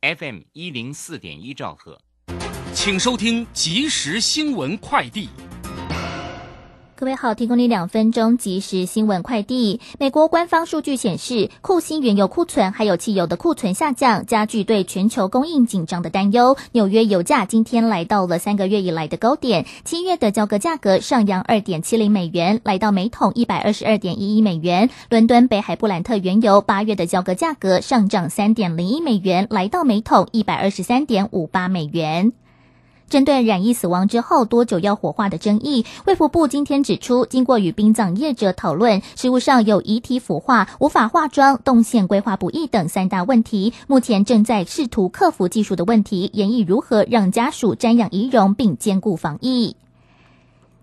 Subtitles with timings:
[0.00, 2.00] FM 一零四点一兆赫，
[2.72, 5.28] 请收听即时新闻快递。
[6.98, 9.80] 各位好，提供你两分钟即时新闻快递。
[10.00, 16.56] 美国官方数据显示，库欣原油库存还有汽油的库存下降，加剧对全球供应紧张的担忧。
[16.72, 24.90] 纽约油价今天来到了三个月以来的高点，七月的交割价格上扬二点七零美元，来到每桶一百二十二点一一美元。
[25.08, 32.32] 伦敦北海布兰特原油八月的交割价格上涨三点零一美元，来到每桶一百二十三点五八美元。
[33.08, 49.76] 针对染疫死亡之后多久要火化的争议，卫福部今天指出，经过与殡葬业者讨论，食物上有遗体腐化、无法化妆、动线规划不易等三大问题，目前正在试图克服技术的问题，研议如何让家属瞻仰遗容并兼顾防疫。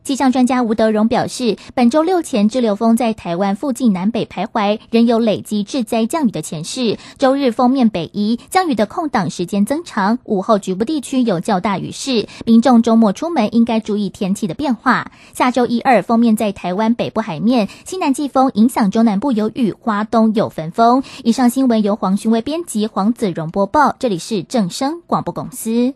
[0.05, 7.00] 气象专家吴德荣表示，本周六前滞留风在台湾附近南北徘徊，仍有累积致灾降雨的前势。
[7.18, 15.12] 周日封面北移，降雨的空档时间增长，午后局部地区有较大雨势，民众周末出门应该注意天气的变化。
[15.34, 21.02] 下周一二封面在台湾北部海面，西南季风影响中南部有雨，花东有焚风。
[21.24, 25.96] 以上新闻由黄勋威编辑，黄子荣播报，这里是正声广播公司。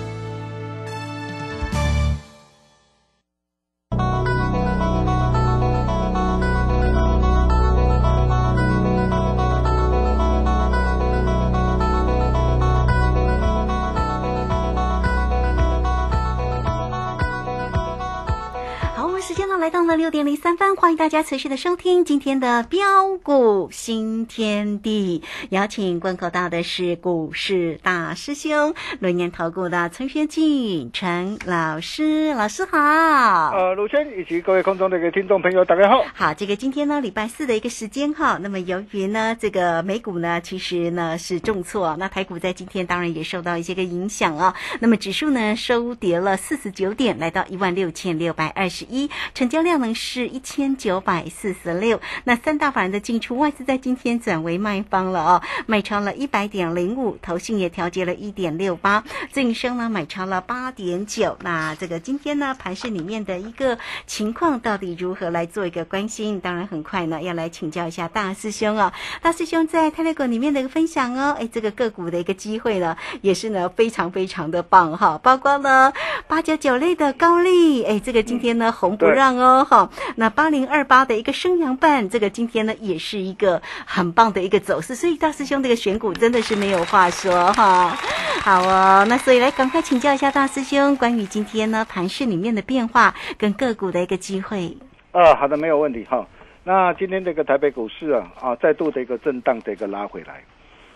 [20.11, 25.23] 点零三分，欢迎大家持续的收听今天的标股新天地。
[25.51, 32.77] 邀请观口到的是股市大师兄轮年投顾的陈学进陈老师，老师好。
[32.77, 36.03] 呃，卢轩以及各位空中的一个听众朋友，大家好。
[36.13, 38.37] 好，这个今天呢，礼拜四的一个时间哈。
[38.41, 44.53] 那么由于呢，这个美股呢，其实呢是重挫，那台股在今天当然也受到一些个影响啊。
[44.81, 52.01] 那么指数呢收跌了四十九点，来到一万六千六百二十一，成交量呢是一千九百四十六。
[52.23, 61.37] 那三大法人的进出，外资在今天转为卖方了哦，买超了一百点零五，投信也调节了一点六八，自营商呢买超了八点九。
[61.41, 66.41] 那这个今天呢盘市里面的一个情况到底如何来做一个关心？
[66.41, 68.91] 当然很快呢要来请教一下大师兄哦，
[69.21, 75.93] 大师兄在泰勒股里面的一个分享哦，哎，这个个股的一个机会呢也是呢非常非常的棒哈，包括呢
[76.27, 87.95] 八九九类的高利，哎，这个今天呢红不让哦哈，那八零二八的一个升阳半，这个今天呢也是一个很棒的一个走势，所以大师兄这个选股真的是没有话说哈。
[88.41, 94.75] 好哦，那所以来赶快请教一下大师兄关于今天呢盘市里面的变化跟个股的一个机会。
[95.11, 96.27] 啊，好的，没有问题哈。
[96.63, 100.43] 那今天这个台北股市啊啊再度的一个震荡的一个拉回来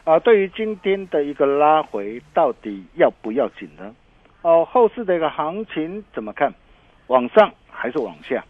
[0.03, 3.93] 啊，对于今天的一个拉回到底要不要紧呢？
[4.41, 6.53] 哦，后市的一个行情怎么看？
[7.07, 8.43] 往上还是往下？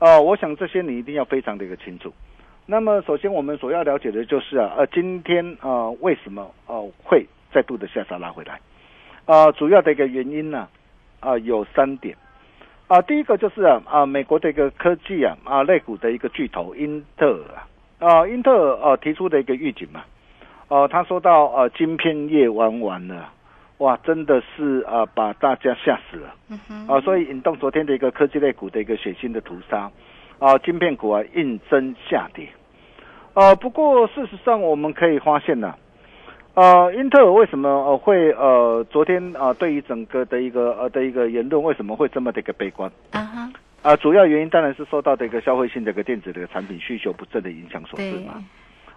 [0.00, 2.12] 哦，我想这些你一定要非常的一个清楚。
[2.66, 8.60] 那么首先我们所要了解的就是啊，呃，今天啊为什么哦会再度的下杀拉回来？
[9.24, 10.68] 啊，主要的一个原因呢
[11.20, 12.16] 啊有三点
[12.86, 20.04] 啊，第一个就是啊啊美国的一个科技啊啊类股的一个巨头英特尔啊啊英特尔啊提出的一个预警嘛，
[20.68, 23.32] 哦，他说到呃晶片业玩完了。
[23.78, 26.34] 哇，真的是啊，把大家吓死了
[26.88, 27.00] 啊！
[27.00, 29.88] 所以引动昨天的一个科技类股的一个血腥的屠杀
[30.40, 32.48] 啊晶片股啊应声下跌。
[33.34, 35.76] 呃，不过事实上我们可以发现呢、
[36.54, 42.90] 呃，英特尔为什么呃会呃昨天啊、对于整个的一个呃的一个言论为什么会这么的一个悲观？
[43.12, 43.52] 啊哈，
[43.82, 48.42] 啊、主要原因当然是受到这个消费性这个电子的一个产品需求不振的影响所致对，嘛。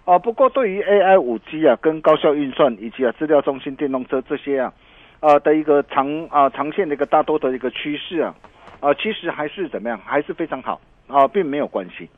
[0.04, 4.72] 啊，不过对于 AI、五 G 啊，跟高效运算以及啊资料中心、电动车这些啊，
[5.20, 8.34] 呃的一个长啊长线的一个大多的一个趋势啊，
[8.80, 12.08] 啊其实还是怎么样，还是非常好啊，并没有关系。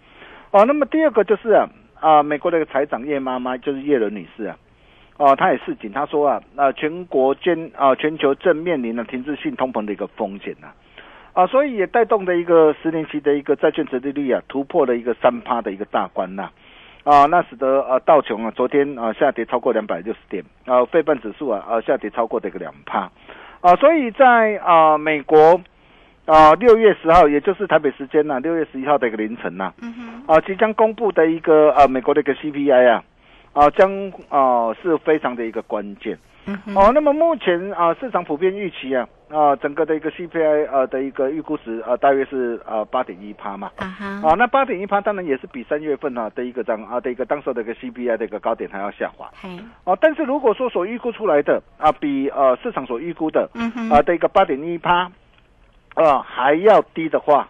[0.51, 1.69] 啊，那么第二个就是啊
[2.01, 4.57] 啊美国的一个财长叶妈妈就是叶伦女士啊，
[5.19, 10.69] 啊她也示警，她说啊，那、全国间啊全球正面临了停滞性通膨的一个风险呐、
[11.35, 11.47] 啊。
[11.47, 16.53] 所以也带动的一个十年期的一个债券折利率啊，突破了一个三趴的一个大关呐、啊，
[17.05, 23.11] 那使得呃道琼啊昨天啊下跌超过两百六十点，啊费半指数啊呃下跌超过这个两帕，
[23.61, 25.61] 啊所以在啊美国
[26.25, 29.73] 啊六月十号，也就是台北时间呐六月十一号的一个凌晨呐、
[30.27, 33.05] 啊即将公布的一个啊美国的一个 CPI 啊
[33.53, 36.19] 啊将啊是非常的一个关键。
[36.47, 43.71] 嗯，哦，那么目前啊，市场普遍预期啊，啊，整个的一个 CPI 呃的一个预估值啊，大约是呃八点一趴嘛。
[43.77, 49.31] 啊哈，啊，那八点一趴当然也是比三月份啊的一个涨啊的一个当时的一个 CPI 的一个高点还要下滑。
[49.41, 49.49] 嘿，
[49.85, 53.49] 哦，但是如果说所预估出来的啊，比呃市场所预估的
[53.91, 55.11] 啊的一个八点一趴，
[55.95, 57.49] 啊还要低的话，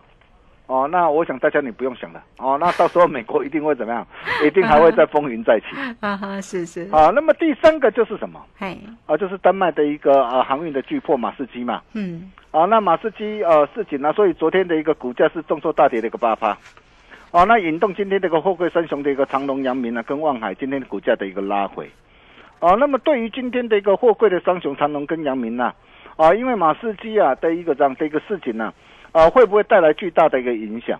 [0.67, 4.07] 哦，那我想大家你不用想了，哦，那到时候美国一定会怎么样？
[4.47, 5.67] 一定还会再风云再起。
[6.01, 8.41] 啊哈，是是，啊，那么第三个就是什么？
[8.59, 11.83] 嘿，啊，就是丹麦的一个呃航运的巨破马士基嘛。
[11.93, 16.57] 嗯，啊，那马士基呃市井呢，所以昨天的一个股价是重挫大跌的一个八趴。
[17.31, 21.91] 哦，那引动今天这个货柜三雄的一个长隆、阳明啊，跟望海今天的股价的一个拉回。
[22.61, 25.75] 哦，那么对于今天的一个货柜的三雄长隆跟阳明呢、
[26.17, 28.73] 啊，因为马士基啊的一个这样的一个事情呢、啊，
[29.31, 30.99] 会不会带来巨大的一个影响？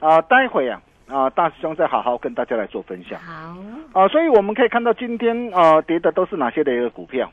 [0.00, 3.18] 啊，待会啊啊大师兄再好好跟大家来做分享。
[3.20, 3.56] 好，
[4.00, 7.30] 啊，所以我们可以看到今天啊跌的都是哪些的一个股票？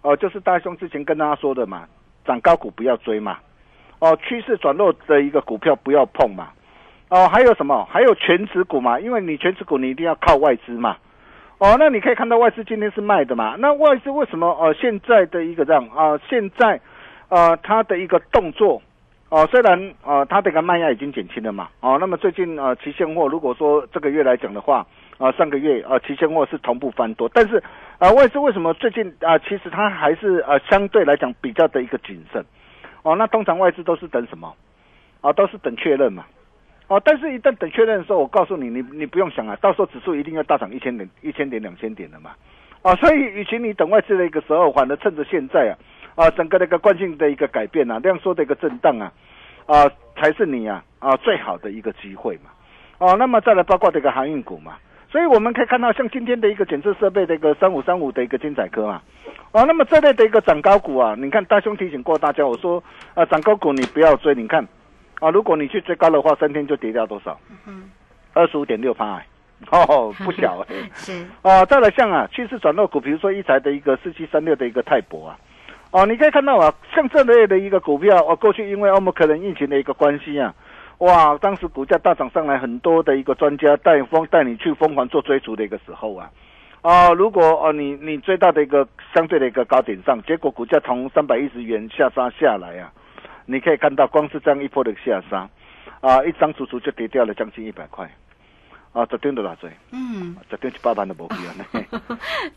[0.00, 1.86] 哦、就是大师兄之前跟大家说的嘛，
[2.24, 3.38] 涨高股不要追嘛，
[3.98, 6.50] 哦、趋势转弱的一个股票不要碰嘛，
[7.08, 7.84] 哦、还有什么？
[7.90, 10.96] 还有全指股嘛，因为你全指股你一定要靠外资嘛，
[11.58, 16.80] 哦，那你可以看到外资今天是卖的嘛，那外资为什么呃现在的一个这样啊、现在
[17.28, 18.80] 呃它的一个动作？
[19.30, 24.86] 哦，虽然呃它这个卖压已经减轻了嘛，哦，那么最近呃期现货如果说这个月来讲的话，
[25.18, 27.62] 啊、上个月啊期现货是同步翻多，但是
[27.98, 32.42] 啊外资为什么最近啊、其实它还是呃相对来讲比较的一个谨慎，
[33.02, 34.54] 哦，那通常外资都是等什么？
[35.20, 36.24] 啊，都是等确认嘛。
[36.86, 42.30] 哦，但是一旦等确认的时候，我告诉你，你你不用想啊，到时候指数一定要大涨一千点、一千点、两千点的嘛。
[42.80, 45.76] 啊，所以与其你等外资的一个时候，反而趁着现在啊，
[46.18, 49.12] 啊，整个的一个惯性的一个改变啊，量缩的一个震荡啊，
[49.66, 52.50] 啊，才是你啊啊最好的一个机会嘛。
[52.98, 54.72] 哦、那么再来包括这个航运股嘛，
[55.08, 59.00] 所以我们可以看到，像今天的一个检测设备的一个三五三五的一个金彩科嘛，
[59.52, 62.82] 啊，那么这类的一个涨高股啊，你看大兄提醒过大家，我说
[63.14, 64.66] 啊，涨高股你不要追，你看
[65.20, 67.38] 啊，如果你去追高的话，三天就跌掉多少？
[67.68, 67.88] 嗯，
[68.34, 69.22] 二十五点六趴，
[69.70, 75.38] 哦， 不小哎、是，啊，再来像啊趋势转弱股，比如说一财的一个四七三六的一个泰博啊，
[75.90, 80.54] 哦，你可以看到啊，像这类的一个股票，哦，过去因为欧盟可能疫情的一个关系啊，
[80.98, 86.30] 哇，当时股价大涨上来，很多的一个专家带风带你去疯狂做追逐的一个时候啊，
[86.82, 92.92] 哦，如果哦你你追到的一个相对的一个高点上，结果股价从三百一十元下杀下来啊，
[93.46, 95.48] 你可以看到光是这样一波的下杀，
[96.02, 98.04] 啊，一张足足就跌掉了将近一百块，
[98.92, 99.70] 啊，昨天都哪追？
[99.92, 101.64] 嗯，这点七八万都没必要呢。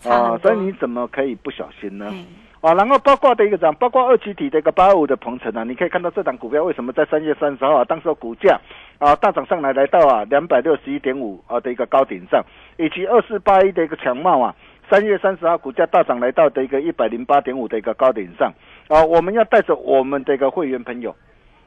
[0.14, 2.08] 啊所以你怎么可以不小心呢？
[2.10, 2.26] 嘿
[2.62, 8.60] 啊，然后包括的一个涨，包括二级体的一个八二五的鹏程啊，你可以看到这档股票为什么在三月三十号啊，当时候股价
[9.00, 12.46] 啊大涨上来，来到啊两百六十一点五啊的一个高点上，
[12.78, 14.56] 以及二四八一的一个强茂啊，
[14.88, 18.54] 三月三十号股价大涨来到的一个一百零八点五的一个高点上
[18.90, 21.16] 啊，我们要带着我们的一个会员朋友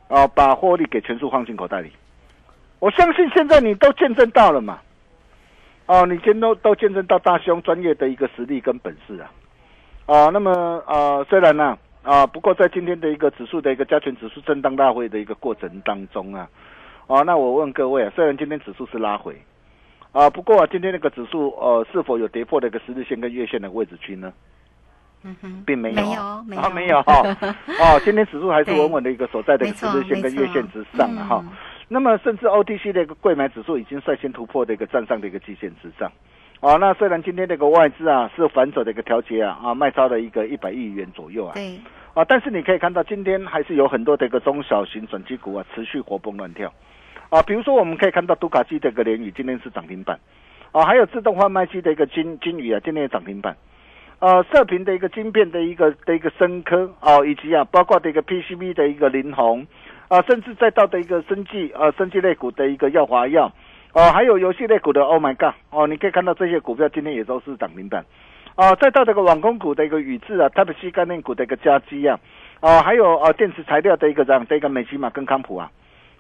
[0.07, 1.91] 啊，把获利给全数放进口袋里。
[2.79, 4.79] 我相信现在你都见证到了嘛，
[5.87, 9.29] 哦，你见都都见证到大兄专业的一个实力跟本事啊。
[10.06, 10.50] 啊，那么
[10.87, 16.49] 呃，虽然呢啊，不过在今天的一个指数的一个加权指数震荡大会的一个过程当中啊，
[17.06, 19.34] 啊，那我问各位啊，虽然今天指数是拉回，
[20.12, 24.32] 啊，不过啊，今天那个指数呃是否有跌破那个十日线跟月线的位置区呢？
[25.26, 25.94] 嗯哼，并没有。
[25.94, 27.02] 没啊，有，啊没有。
[27.02, 27.23] 哈，
[27.80, 28.78] 哦，今天指数还是对。
[28.78, 31.42] 稳稳的一个所在这个十日线跟月线之上啊哈。
[31.42, 31.50] 嗯。
[31.88, 36.12] 那么甚至 OTC 的一个贵买指数已经率先突破的一个站上的一个季线之上。
[36.64, 41.78] 哦，那虽然今天这个外资啊是反手的一个调节啊啊卖超了一个一百亿元左右啊对，
[42.14, 46.73] 啊，但是你可以看到今天还是有很多的一个中小型转机股啊持续活蹦乱跳。
[47.28, 50.18] 啊，比如说我们可以看到杜卡基的一个联宇今天是涨停板，
[50.73, 53.54] 啊，还有自动贩卖机的一个金金宇啊，今天也涨停板，
[54.21, 59.66] 呃，射频的一个晶片的一个的一个深科啊，以及啊，包括的一个 PCB 的一个林红
[60.09, 63.52] 啊，甚至再到的一个生技啊生技类股的一个耀华药。
[63.95, 65.55] 哦，还有游戏类股的，Oh my God！
[65.71, 68.05] 哦，你可以看到这些股票今天也都是涨停板。
[68.57, 72.19] 哦，再到这个网工股的一个宇智啊，Type C 概念股的一个加基啊，
[72.61, 75.71] 哦，还有呃电池材料的一个这样的一个美吉玛跟康普啊，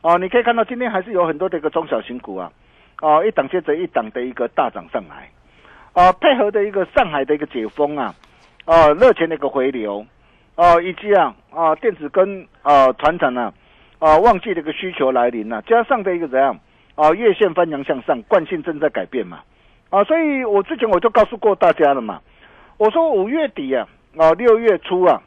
[0.02, 2.52] 哦，你可以看到今天还是有很多的一个中小型股啊，
[3.02, 5.28] 哦，一档接着一档的一个大涨上来，
[5.94, 8.14] 啊，配合的一个上海的一个解封啊，
[8.66, 10.06] 哦，热钱的一个回流，
[10.54, 13.52] 哦，以及啊啊电子跟啊团产呢，
[13.98, 16.56] 啊旺季的一个需求来临啊，加上的一个怎样？
[16.94, 19.40] 啊，月线翻阳向上，惯性正在改变嘛，
[19.90, 22.20] 啊，所以我之前我就告诉过大家了嘛，
[22.76, 25.20] 我说五月底啊，啊六月初啊，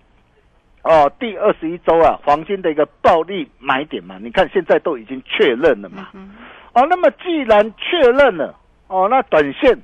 [0.84, 6.08] 哦第二十一周啊，黄金的一个暴力买点嘛，你看现在都已经确认了嘛，
[6.72, 8.56] 哦，那么既然确认了，
[8.88, 9.78] 哦，那短线，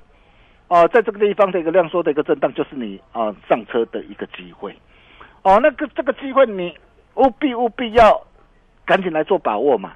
[0.70, 4.74] 啊，在这个地方的一个量缩的一个震荡，就是你啊上车的一个机会，
[5.42, 6.74] 哦，那个这个机会你
[7.16, 8.22] 务必务必要
[8.86, 9.92] 赶紧来做把握嘛。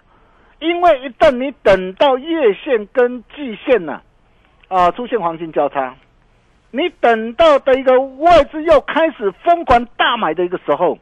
[0.59, 4.01] 因为一旦你等到月线跟季线呢，
[4.67, 5.95] 啊出现黄金交叉，
[6.71, 10.97] 你等到的一个外资又开始疯狂大买的一个时候，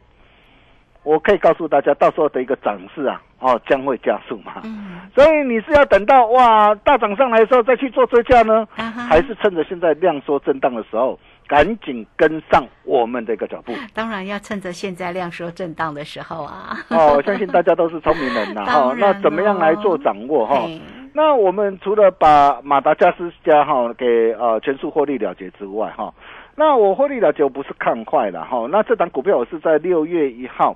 [1.04, 4.62] 我可以告诉大家，到时候的一个涨势啊，哦将会加速嘛。
[4.64, 5.02] 嗯。
[5.16, 11.18] 所以你是要等到哇大涨上来的时候再去做追加呢，还是趁着现在量缩震荡的时候？
[11.48, 16.78] 赶紧跟上我们的一个脚步，当然要趁着现在量缩震荡的时候啊！
[16.90, 20.68] 哦，相信大家都是聪明人呐， 哈，那怎么样来做掌握哈？
[21.14, 26.14] 那我们除了把马达加斯加哈给呃全数获利了结之外哈，
[26.56, 30.76] 那我获利了结我不是看坏了哈，那这档股票我是在六月一号。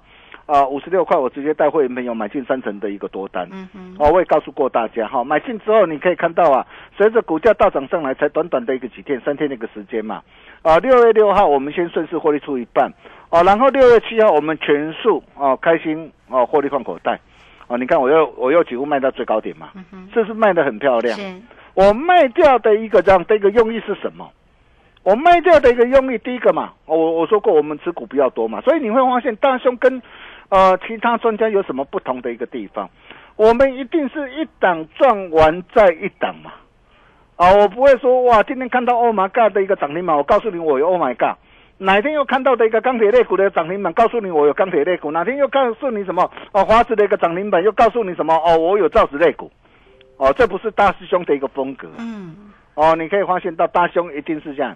[0.50, 3.48] 啊，五十六块，我直接带会员朋友买进三成的一个多单。
[3.52, 6.66] 嗯嗯，哦，我也告诉过大家哈，买进之后你可以看到啊，
[6.98, 10.24] 随着股价大涨上来，才短短的一个几天、三天的一个时间嘛。
[10.64, 12.92] 啊，六月六号我们先顺势获利出一半，
[13.30, 17.20] 哦，然后六月七号我们全数哦开心哦获利放口袋。
[17.68, 19.70] 哦，你看我又我又几乎卖到最高点嘛，
[20.12, 21.16] 这是卖的很漂亮。
[21.76, 24.28] 我卖掉的一个这样的一个用意是什么？
[25.04, 30.02] 我卖掉的一个用意，第一个嘛，我我说过我们持股比较多嘛，所以你会发现大兄跟。
[30.50, 32.90] 呃，其他专家有什么不同的一个地方？
[33.36, 36.52] 我们一定是一档赚完再一档嘛。
[37.38, 41.38] 啊，我不会说哇，今天看到 Oh my God 的一个涨停板，我告诉你我有 Oh my God。
[41.78, 45.12] 哪天又看到的一个钢铁类股的涨停板，告诉你我有钢铁类股。
[45.12, 49.50] 哪天又告诉你什么哦，华子的一个涨停板，又告诉你什么哦，我有造纸类股。
[50.18, 51.88] 哦，这不是大师兄的一个风格。
[51.98, 52.52] 嗯。
[52.74, 54.76] 哦，你可以发现到大兄一定是这样。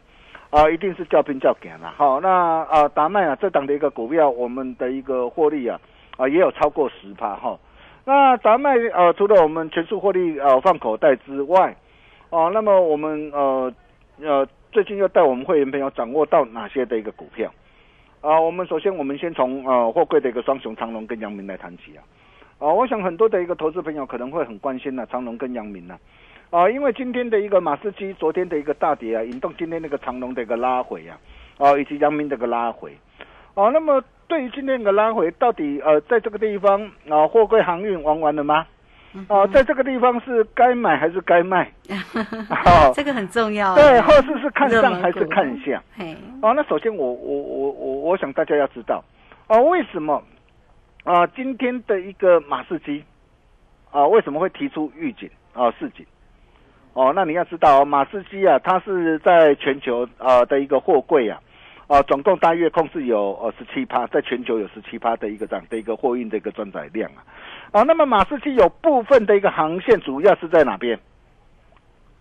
[0.54, 1.92] 啊，一定是叫兵叫给了。
[1.98, 5.82] 好，那啊，达麦啊，这档的一个股票，我们的一个获利啊，
[6.16, 7.58] 啊，也有超过十趴哈。
[8.06, 11.76] 那达麦呃，除了我们全数获利呃放口袋之外，
[12.30, 13.74] 哦，那么我们呃
[14.22, 17.52] 呃最近要带我们会员朋友掌握到哪些的一个股票？
[18.22, 22.06] 啊，我们首先我们先从呃货柜的一个双雄长隆跟阳明来谈起啊。
[22.60, 25.96] 啊，我想很多的一个投资朋友可能会很关心呢，长隆跟阳明呢。
[25.96, 26.00] 啊，
[26.72, 31.18] 因为今天的一个马士基，昨天的一个大跌啊，引动今天那个长龙的一个拉回啊，
[31.58, 32.96] 啊，以及阳明的一个拉回，
[33.56, 36.80] 啊，那么对于今天的拉回，到底呃，在这个地方
[37.10, 38.68] 啊，货柜航运玩完了吗？
[39.28, 41.72] 啊，在这个地方是该买还是该卖？
[42.50, 43.74] 好， 这个很重要。
[43.74, 45.82] 对，后市是看上还是看下？
[46.44, 49.04] 哦，那首先我我我我我想大家要知道，
[49.48, 50.22] 啊，为什么
[51.04, 53.04] 啊今天的一个马士基
[53.90, 56.06] 啊为什么会提出预警啊市警？
[56.94, 61.40] 哦，那你要知道，哦马士基啊，它是在全球啊的一个货柜啊，
[61.88, 67.26] 啊，总共大约控制有呃十七趴，在全球有十七趴的一个这样的一个货运的一个装载量啊，
[67.72, 71.00] 啊，那么马士基有部分的一个航线主要是在哪边？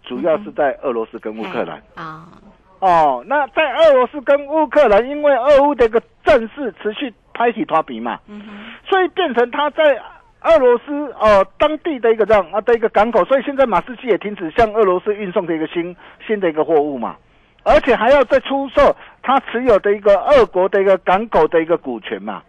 [0.03, 2.27] 主要是在俄罗斯跟乌克兰啊。
[2.81, 8.43] 哦，那在俄罗斯跟乌克兰，因为俄乌的一个战事持续拍起拖比嘛，嗯
[8.89, 10.01] 所以变成它在。
[10.45, 15.97] 俄罗斯哦，当地的一个这样啊的一个港口，所以现在马士基也停止向俄罗斯运送的一个新
[16.27, 17.17] 新的一个货物嘛，
[17.63, 22.43] 而且还要再出售他持有的一个俄国的一个港口的一个股权嘛，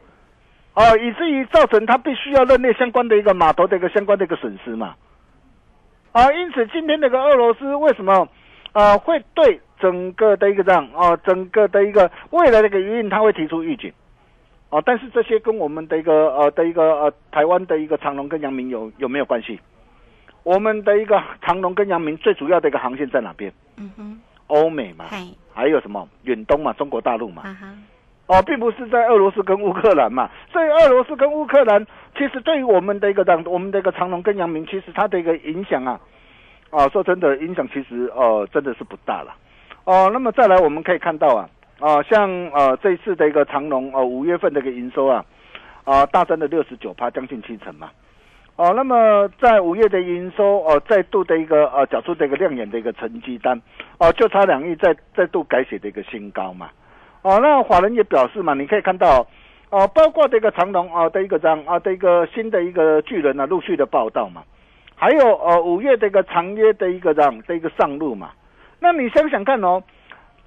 [0.74, 4.96] 哦，以至于造成他必须要认列相关的一个码头的一个相关的一个损失嘛，
[6.14, 8.28] 啊，因此今天那个俄罗斯为什么
[8.72, 13.94] 啊会对整个的一个这样啊整个的一个未来的一个营运，他会提出预警。
[14.74, 19.60] 哦，但是这些跟我们的一个呃的一个呃台湾的一个长隆跟阳明有有没有关系？
[20.42, 23.54] 我们的一个长隆跟阳明最主要的一个航线在哪边？
[23.78, 25.06] 嗯哼，欧美嘛，
[25.54, 27.44] 还有什么远东嘛，中国大陆嘛。
[28.26, 31.86] 哦，并不是在俄罗斯跟乌克兰嘛，所以俄罗斯跟乌克兰
[32.18, 36.00] 其实对于我们的一个长，我们的一个长隆跟阳明，其实它的一个影响啊，
[36.72, 39.36] 啊，说真的，影响其实呃真的是不大了。
[39.84, 41.48] 哦，那么再来我们可以看到啊，
[41.84, 45.26] 啊，像呃这次的一个长隆哦五月份的一个营收啊，
[45.84, 47.92] 啊大增了六十九趴，将近七成嘛。
[48.56, 53.62] 哦，那么在五月的营收哦再度的一个呃缴出的一个亮眼的一个成绩单，
[53.98, 56.70] 哦就差两亿再再度改写的一个新高嘛。
[57.22, 59.28] 哦，那法人也表示嘛，你可以看到
[59.70, 64.42] 哦，包括这个长隆啊的一个这样啊的一个新的一个巨人呢陆续的报道嘛，
[64.96, 68.30] 还有呃五月的一个长约的一个这样的一个上路嘛。
[68.80, 69.82] 那你想想看哦，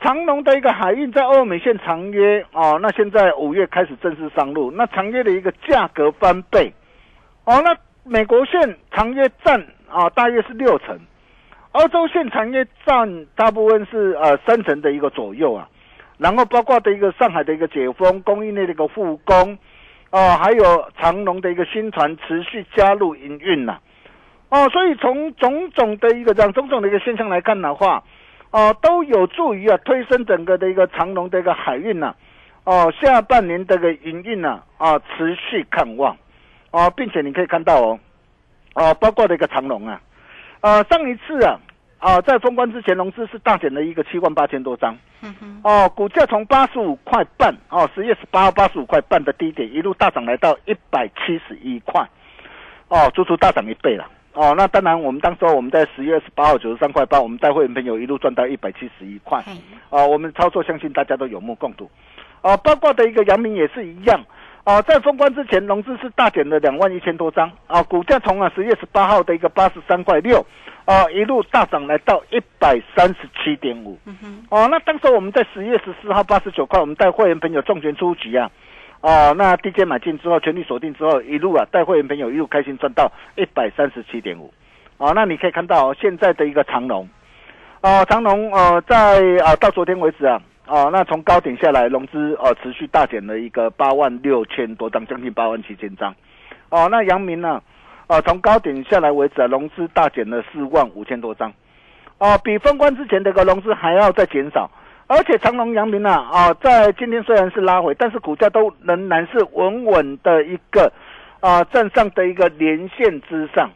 [0.00, 6.72] 长隆的一个海运在欧美线长约哦，那现在五月开始正式上路，那长约的一个价格翻倍。
[7.44, 9.60] 哦，那美国线长约占
[9.90, 10.98] 啊大约是六成，
[11.72, 15.68] 欧洲线长约占大部分是呃三成的一个左右啊。
[16.18, 19.58] 然后包括的一个上海的一个解封，供应链的一个复工，
[20.10, 23.78] 哦，还有长隆的一个新船持续加入营运呐，
[24.48, 28.02] 哦，所以从种种的一个这样种种的一个现象来看的话，
[28.50, 32.14] 哦，都有助于啊推升整个的一个长隆的一个海运呐，
[32.64, 36.16] 哦，下半年这个营运呐，啊，持续看望，
[36.70, 37.98] 哦，并且你可以看到哦，
[38.74, 40.00] 哦，包括的一个长隆啊，
[40.60, 41.58] 呃，上一次啊。
[41.98, 44.94] 啊，在封关之前，融资是大减了一个七万八千多张。
[45.64, 52.06] 哦，股价从八十五块半哦，十月十八号八十五块半的低点，一路大涨来到一百七十一块，
[52.88, 54.06] 哦，足足大涨一倍了。
[54.36, 59.42] 哦，那当然，我们当时我们在十月二十八号九十三块八，我们带会员朋友一路赚到一百七十一块。
[59.88, 61.90] 哦，我们操作相信大家都有目共睹。
[62.42, 64.22] 哦，包括的一个阳明也是一样。
[64.64, 70.44] 啊，在封关之前，融资是大减了两万一千多张啊，股价从啊十月十八号的一个八十三块六，
[70.84, 73.96] 啊一路大涨来到一百三十七点五。
[74.50, 78.50] 哦，那当时我们在十月十四号八十九块，我们带会员朋友重拳出击啊，
[79.00, 84.52] 哦，那低阶买进之后，全力锁定之后，一路啊带会员朋友一路开心赚到一百三十七点五。
[84.98, 87.08] 哦，那你可以看到现在的一个长龙，
[87.82, 90.40] 哦，长龙呃在啊到昨天为止啊。
[90.66, 96.12] 哦，那从高点下来，融资哦持续大减了一个八万六千多张，将近八万七千张。
[96.70, 97.62] 哦，那阳明呢？
[98.08, 101.52] 哦，从高点下来为止啊，融资大减了四万五千多张。
[102.18, 104.68] 哦，比封关之前的一个融资还要再减少。
[105.08, 110.92] 而且长隆、阳明呢，啊，在今天虽然是拉回，但是股价都仍然是稳稳的一个
[111.40, 113.70] 啊站上的一个连线之上。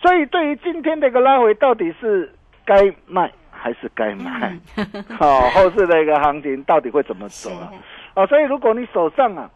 [0.00, 2.32] 所以对于今天的一个拉回，到底是
[2.64, 3.30] 该卖？
[3.50, 4.54] 还是该买，
[5.16, 7.72] 好， 后市的一个行情到底会怎么走啊？
[8.12, 9.50] 啊，所以如果你手上啊，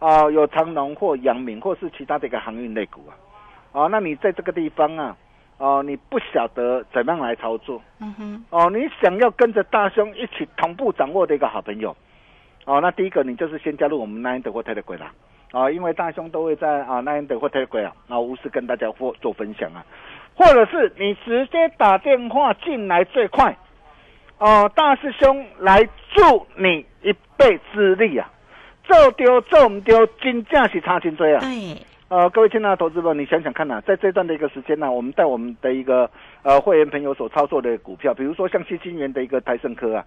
[0.00, 3.16] 啊有长隆或阳明或是其他的一个航运类股啊，
[3.72, 5.16] 啊，那你在这个地方啊，
[5.58, 11.96] 哦，你不晓得怎样来操作，嗯哼，哦，你想要跟着大兄一起同步掌握的一个好朋友，
[12.64, 15.12] 哦，那第一个你就是先加入我们奈恩德或泰德鬼啦，
[15.52, 19.84] 啊，因为大兄都会在啊奈恩德或泰德鬼啊，那无私跟大家做做分享啊。
[20.34, 23.56] 或者是你直接打电话进来最快，
[24.38, 25.82] 哦，大师兄来
[26.14, 28.30] 助你一臂之力啊！
[28.84, 31.40] 做丢做唔丢，金价是差真多啊！
[31.40, 31.76] 对，
[32.08, 36.10] 呃，各位亲爱的投资者，你想想看呐，在这段的一个时间呢，我们带我们的一个
[36.42, 40.04] 呃会员朋友所操作的股票，比如说像七金元的一个台盛科啊，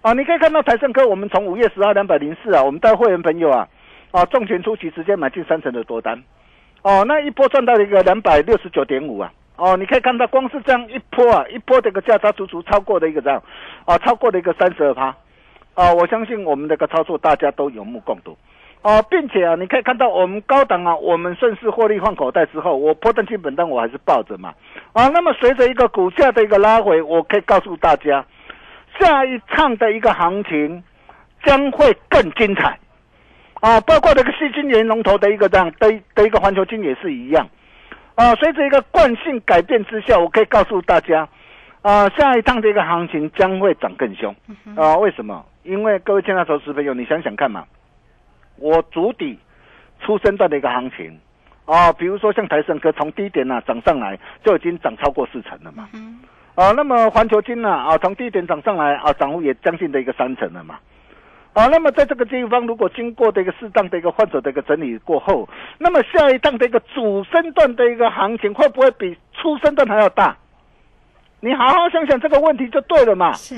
[0.00, 3.68] 啊，你可以看到台盛科，我们从五月十号两百零四啊，我们带会员朋友啊，
[4.12, 6.22] 啊，重拳出击，直接买进三成的多单，
[6.80, 9.30] 哦，那一波赚到了一个两百六十九点五啊！
[9.56, 13.42] 哦，你可以看到，光是这样一波啊，一波这个价差足足超过的一个这样，
[13.84, 15.14] 啊，超过了一个三十二趴，
[15.74, 18.34] 啊，我相信我们这个操作大家都有目共睹，
[18.82, 24.54] 哦，并且啊，你可以看到我们高档啊，我们顺势获利换口袋之后，我破单基本单我还是抱着嘛，
[24.92, 28.24] 啊，那么随着一个股价的一个拉回，我可以告诉大家，
[28.98, 30.82] 下一趟的一个行情
[31.44, 32.78] 将会更精彩，
[33.60, 37.48] 啊，包括这个细金元龙头的一个这样的的一个环球金也是一样。
[38.14, 41.28] 啊，随着一个惯性改变之下，我可以告诉大家，
[41.82, 44.34] 啊，下一趟这个行情将会涨更凶。
[44.74, 45.44] 啊，为什么？
[45.64, 47.64] 因为各位亲爱的投资朋友，你想想看嘛，
[48.58, 49.38] 我主底
[50.00, 51.18] 出生段的一个行情，
[51.64, 55.88] 啊，比如说像台盛科从低点呢涨上来，就已经涨超过四成了嘛。
[56.54, 60.76] 啊，那么环球金呢，啊，从低点涨上来，啊，涨幅也将近的一个三成了嘛。
[61.52, 70.36] 啊，那么在这个地方，如果经过的一个适当的一个患者的一个整理过后，那么下一档的一个主升段的一个行情会不会比初升段还要大？
[71.40, 73.32] 你好好想想这个问题就对了嘛。
[73.34, 73.54] 是，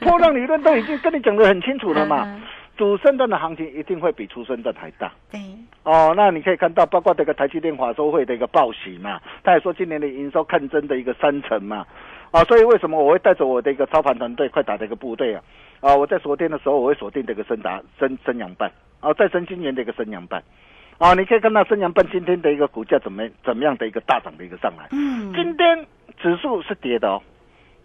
[0.00, 2.40] 波浪理论都已经跟你讲得很清楚了嘛。
[2.76, 5.12] 主升段的行情一定会比出升段还大。
[5.30, 5.40] 对。
[5.82, 11.86] 哦，那你可以看到，包括这个台积电华收会的一个报喜嘛，他也说今年的营收看增的一个三成嘛。
[12.32, 15.42] 啊，所以为什么我会带着我的一个操盘团队快打的一个部队啊？
[15.80, 20.42] 啊，我在锁定的时候，我会锁定这个升达升升阳半，啊，再升今年的一个升阳半，
[20.98, 25.86] 啊，你可以看到升阳半今天的一个股价怎么怎么样的一个大涨的一个上来，嗯，今天
[26.20, 27.22] 指数是跌的哦，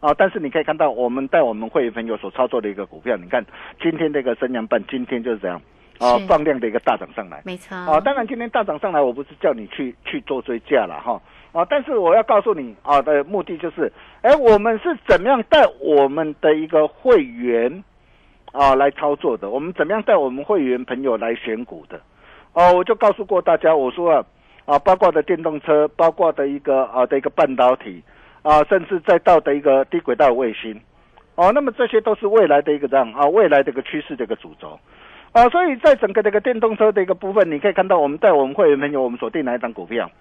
[0.02, 3.46] 啊，但是你可以看到我们带我们会员朋友所操作的一个股票，你看
[3.80, 5.62] 今天这个升阳半今天就是这样，
[6.00, 17.84] 啊，放量的一个大涨上来，没错，啊，当然今天大涨上来，我不是叫你去去做追价了哈，啊，但是我要告诉你啊的目的就是，哎，我们是怎么样带我们的一个会员
[18.52, 19.52] 啊来操作的？
[19.52, 22.02] 我们怎么样带我们会员朋友来选股的？
[22.54, 24.26] 哦、我就告诉过大家，我说啊
[24.66, 28.04] 啊，包括的电动车，包括的一个啊的一个半导体
[28.42, 30.80] 啊，甚至再到的一个低轨道卫星，
[31.36, 34.80] 哦，那么这些都是未来的一个这样啊未来的一个趋势的一个主轴。
[35.34, 40.12] 啊，所以在整个这个电动车的一个部分，你可以看到我们带我们会员朋友，我们锁定哪一张股票？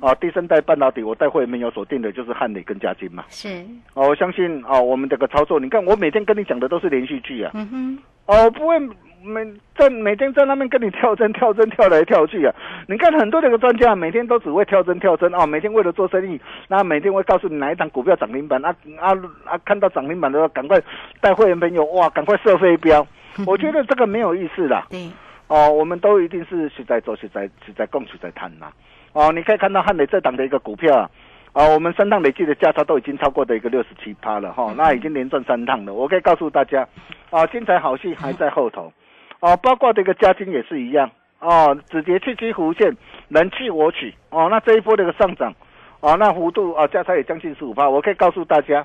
[0.00, 3.24] 啊，第三代半导体，我带会员朋友锁定的就是汉磊跟嘉金嘛。
[3.28, 7.50] 是，哦，我相信啊，我们这个操作，你看我每天跟你讲的都是连续剧啊。
[7.52, 8.78] 嗯哼，哦，不会
[9.22, 9.44] 每
[9.76, 12.54] 在每天在那边跟你跳针跳针跳来跳去啊！
[12.86, 19.12] 你看很多这个专家每天都只会跳针跳针啊，每天为了做生意，那每天会告诉你哪一档股票涨停板啊啊
[19.44, 19.58] 啊！
[19.64, 20.80] 看到涨停板的时候，赶快
[21.20, 23.06] 带会员朋友哇，赶快射飞镖。
[23.46, 24.86] 我觉得这个没有意思啦。
[24.90, 25.10] 对，
[25.46, 28.66] 哦，我们都一定是实在做、实在、实在供、实在谈呐。
[29.12, 31.10] 哦，你可以看到汉磊这档的一个股票啊，
[31.52, 35.92] 啊，我们三趟累计的价差都已经超过的一个六十七趴了哈，那已经连赚三趟了。
[35.92, 36.86] 我可以告诉大家，
[37.30, 38.92] 啊，精彩好戏还在后头，
[39.40, 42.96] 哦，包括这个嘉金也是一样，哦，止跌去基弧线，
[43.28, 45.54] 人去我取，哦，那这一波的一个上涨，
[46.00, 48.84] 哦，那幅度啊价差也将近十五趴，我可以告诉大家，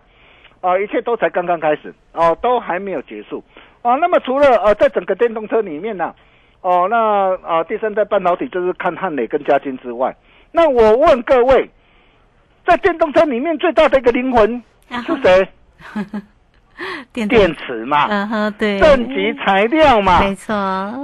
[0.62, 3.44] 啊，一切都才刚刚开始，哦，都还没有结束，
[3.82, 6.14] 啊，那么除了呃，在整个电动车里面呢、
[6.62, 10.16] 哦，那啊、第三代半导体就是看汉磊跟嘉金之外，
[10.52, 11.70] 那我问各位，
[12.68, 15.48] 在电动车里面最大的一个灵魂是谁？
[17.12, 20.54] 电电池嘛，嗯哼，对，正极材料嘛，没错，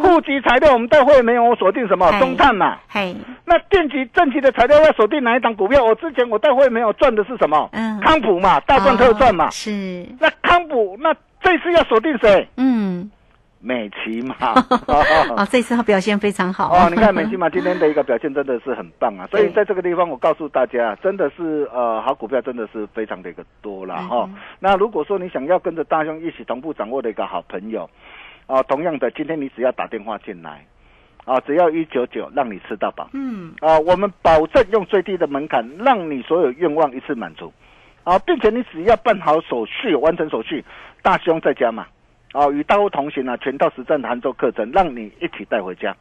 [0.02, 2.78] 负极材料我们待会没有我锁定什么哎中碳嘛。
[2.88, 5.84] 嘿，那电极正极的材料要锁定哪一档股票？
[5.84, 7.70] 我之前我待会没有赚的是什么？
[7.74, 9.46] 嗯康普嘛，大赚特赚嘛。
[9.46, 12.48] 哦是，那康普那这次要锁定谁？
[12.58, 13.10] 嗯，
[13.60, 14.36] 美琪嘛。
[15.36, 16.70] 哦，这次他表现非常好。
[16.74, 19.28] 哦，你看美琪嘛， 今天的一个表现真的是很棒啊！
[19.32, 27.90] 所以在这个地方，我告诉大家，真的是呃，好股票真的是非常的一个多了哈、嗯那如果说你想要跟着大兄一起同步掌握的一个好朋友，
[28.48, 30.66] 啊，同样的，今天你只要打电话进来，
[31.26, 33.10] 啊，只要一九九，让你吃到饱。
[33.14, 37.54] 嗯，啊，我们保证用最低的门槛，让你所有愿望一次满足，
[38.04, 40.64] 啊，并且你只要办好手续，完成手续，
[41.02, 41.86] 大兄在家嘛，
[42.34, 45.96] 哦，与大户同行啊，全套实战的杭州课程，让你一起带回家，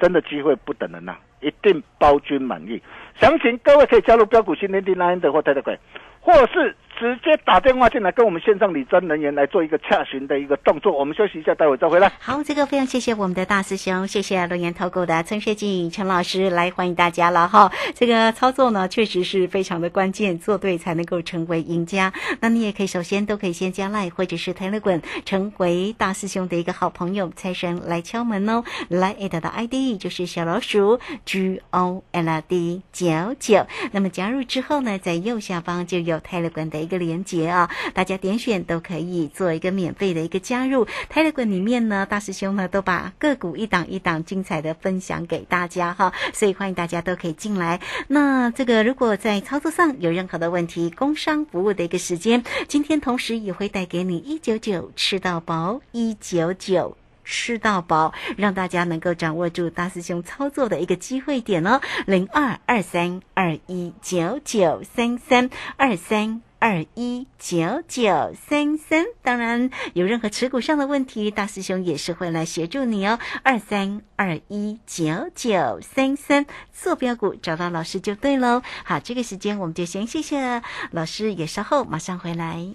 [0.00, 2.80] 真的机会不等人呐、一定包君满意。
[3.20, 5.78] 详情各位可以加入标股新天地 Line 的或太太会
[6.20, 10.92] 或是直接打电话进来跟我们线上理专人员来做一个洽询的一个动作。
[10.92, 12.10] 我们休息一下，待会再回来。
[12.18, 17.70] 好，这个非常谢谢我们的大师兄，谢谢龙岩投顾的陈学进陈老师来欢迎大家了哈。
[17.94, 22.12] 这个操作呢，确实是非常的关键，做对才能够成为赢家。
[22.40, 28.64] 那你也可以首先都可以先加 LINE 或者是 Telegram 成为大师兄的一个好朋友，财神来敲门哦。
[28.88, 33.06] 来 at 的 ID 就是小老鼠 G O L D 九
[33.38, 33.66] 九。
[33.92, 40.86] 那么加入之后呢，在右下方就有 Telegram 的一个连接啊，大家点选都可以做一个免费的一个加入。
[41.12, 47.80] Telegram 里面呢，大师兄呢都把个股一档一档精彩的分享给大家哈，所以欢迎大家都可以进来。
[48.06, 56.96] 那这个如果在操作上有任何的问题，工商服务的一个时间，今天同时也会带给你一九九吃到饱一九九。
[57.28, 66.45] 吃到饱，让大家能够掌握住大师兄操作的一个机会点哦，零二二三二一九九三三二三。
[66.66, 73.20] 二一九九三三，当然有任何持股上的问题，大师兄也是会来协助你哦。
[73.44, 78.62] 二三二一九九三三，坐标股找到老师就对喽。
[78.84, 82.74] 好，这个时间我们就先谢谢老师，也稍后马上回来。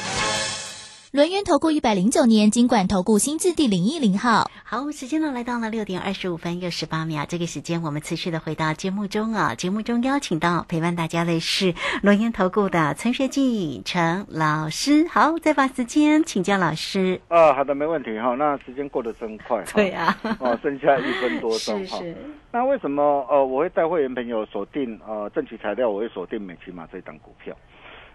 [1.11, 4.49] 轮源投顾一百零九年金管投顾新字第零一零号。
[4.63, 9.53] 好，时间呢来到了六点二十五分又十八秒，这个时间我们持续的回到节目中啊。
[9.53, 15.05] 节目中邀请到陪伴大家的是轮源投顾的陈学进陈老师。
[15.09, 17.19] 好，再把时间请教老师。
[17.27, 18.33] 啊，好的，没问题哈。
[18.35, 21.97] 那时间过得真快，对啊，哦，剩下一分多钟哈。
[21.99, 22.17] 是是，
[22.53, 27.53] 那为什么呃我会带会员朋友锁定呃正奇材料，我会锁定美骑马这一档股票？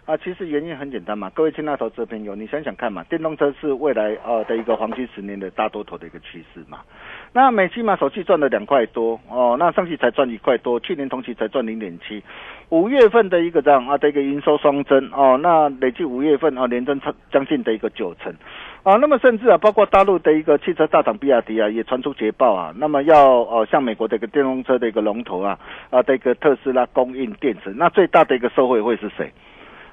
[0.06, 6.78] 啊，其实原因很简单嘛，各位亲爱投资朋友，你想想看嘛，电动车是未来呃的一个黄金十年的大多头的一个趋势嘛。
[7.32, 12.22] 那美骑马首期赚了两块多哦，那上期才赚一块多，去年同期才赚零点七，
[12.68, 18.32] 五月份的一个这样啊的一个营收双增哦，那累计五月份啊连增超将近的一个九成
[18.84, 25.58] 啊，那么甚至啊包括大陆的一个汽车大厂比亚迪啊也传出捷报啊，那么要呃向美国的一个电动车的一个龙头啊
[25.90, 29.32] 啊的一个特斯拉供应电池，那最大的一个受惠会是谁？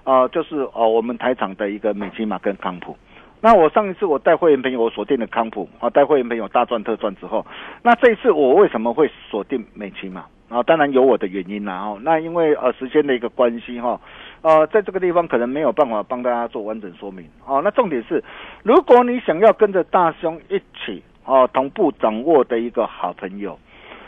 [0.03, 2.97] 啊、就是哦，我们台厂的一个美骑马跟康普。
[3.41, 7.45] 那我上一次我带会员朋友我锁定了康普啊，带会员朋友大赚特赚之后，
[7.81, 10.63] 那这一次我为什么会锁定美骑马啊？
[10.63, 11.99] 当然有我的原因啦哦。
[12.01, 13.99] 那因为呃时间的一个关系哈，
[14.41, 17.61] 呃在这个地方可能没有办法帮大家做完整说明哦。
[17.61, 18.23] 那重点是，
[18.63, 23.59] 如果你想要跟着大兄一起哦同步掌握的一个好朋友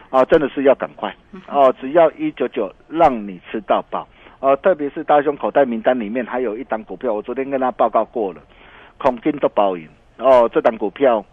[0.10, 1.14] 啊，真的是要赶快
[1.50, 4.08] 哦，只要一九九让你吃到饱。
[4.40, 8.42] 呃，特别是大胸口袋名单里面还有一档股票，我昨天跟他报告过了，
[8.98, 11.24] 孔金都包赢哦，这档股票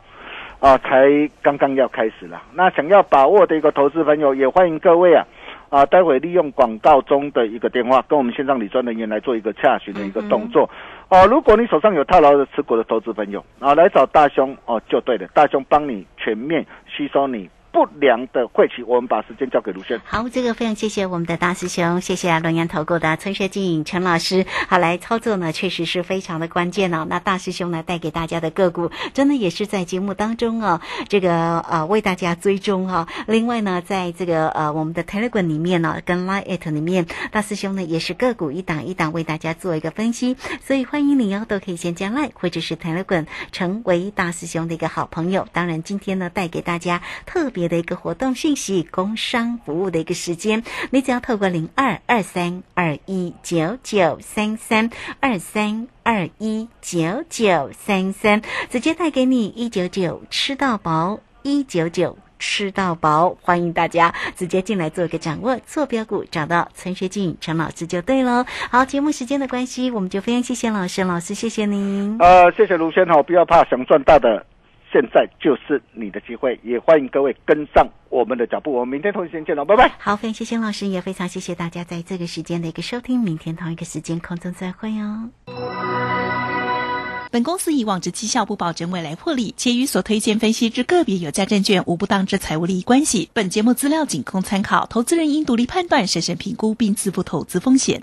[0.60, 1.08] 啊、才
[1.42, 2.40] 刚刚要开始了。
[2.54, 5.26] 那想要把握的一个投资朋友，也欢迎各位啊
[5.70, 10.70] 啊，待会利用广告中的一个电话，跟我们线上理专人员来做一个洽询的一个动作。
[11.08, 18.82] 哦，如果你手上有套牢的持股的投资朋友啊，来找大兄哦就对了，大兄帮你全面吸收你不良的晦气。
[18.82, 20.00] 我们把时间交给卢轩。
[20.04, 24.44] 好，这个非常谢谢我们的大师兄，谢谢龙岩投顾的陈学进陈老师。
[24.68, 27.06] 好，来操作呢，确实是非常的关键哦。
[27.08, 45.46] 那大师兄呢带给大家的个股，真的也是在节目当中哦，这个呃为大家追踪哈、另外呢，在这个呃我们的 Telegram 里面呢，跟 Line at 里面，大师兄呢也是个股一档一档为大家做一个分析，所以欢迎你哦，都可以先加 Line 或者是 Telegram 成为大师兄的一个好朋友。
[45.52, 62.18] 当然，今天呢带给大家特别的一个活动讯息，工商服务的一个时间，你只要透过零二二三二一九九三三二三二一九九三三，直接带给你一九九吃到饱，一九九。
[62.44, 68.44] 吃到饱，欢迎大家直接进来做一个掌握，坐标股找到陈学进陈老师就对喽。
[68.68, 72.16] 好，节目时间的关系，我们就非常谢谢老师，老师谢谢您。
[72.18, 74.44] 呃，谢谢卢先好，不要怕，想赚大的，
[74.92, 79.90] 现在就是你的机会，也欢迎各位跟上我们的脚步，我们明天同一时间见喽，拜拜。
[79.98, 85.30] 好，非常谢谢老师，也非常谢谢大家在这个时间的一个收听，明天同一个时间空中再会哦。
[87.30, 93.30] 本公司以往之绩效不保证未来获利，且与所推荐分析之个别有价证券无不当之财务利益关系。
[93.32, 98.02] 本节目资料仅供参考，投资人应独立判断、审慎评估并自负投资风险。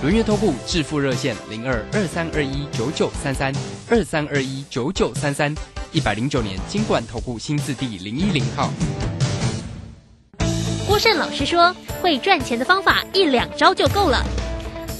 [0.00, 3.52] 轮月投顾致富热线零二二三二一九九三三
[3.90, 5.52] 二三二一九九三三，
[5.90, 8.70] 一百零九年经管投顾新字第零一零号。
[10.86, 14.24] 郭胜老师说，会赚钱的方法一两招就够了。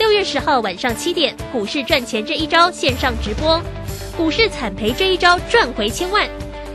[0.01, 3.63] 六月十号晚上七点，股市赚钱这一招线上直播，
[4.17, 6.29] 股市惨赔这一招赚回千万。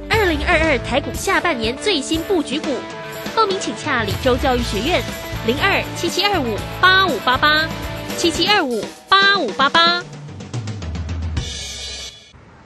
[0.10, 2.70] 二零二二台股下半年最新布局股，
[3.36, 5.04] 报名请洽李州教育学院
[5.46, 7.68] 零二七七二五八五八八
[8.18, 10.13] 七七二五八五八八。